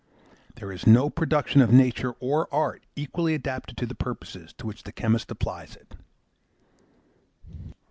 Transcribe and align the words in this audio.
There 0.55 0.71
is 0.71 0.87
no 0.87 1.11
production 1.11 1.61
of 1.61 1.71
nature 1.71 2.13
or 2.19 2.51
art 2.51 2.81
equally 2.95 3.35
adapted 3.35 3.77
to 3.77 3.85
the 3.85 3.93
purposes 3.93 4.51
to 4.53 4.65
which 4.65 4.81
the 4.81 4.91
chemist 4.91 5.29
applies 5.29 5.75
it. 5.75 5.93